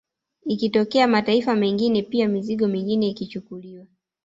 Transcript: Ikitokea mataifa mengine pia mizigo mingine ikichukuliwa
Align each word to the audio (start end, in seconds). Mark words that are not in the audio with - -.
Ikitokea 0.45 1.07
mataifa 1.07 1.55
mengine 1.55 2.01
pia 2.01 2.27
mizigo 2.29 2.67
mingine 2.67 3.07
ikichukuliwa 3.07 3.85